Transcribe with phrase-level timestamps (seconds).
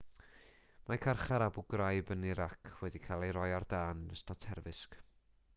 [0.87, 5.03] mae carchar abu ghraib yn irac wedi cael ei roi ar dân yn ystod terfysg